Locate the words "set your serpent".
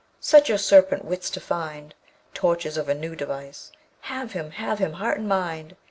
0.19-1.05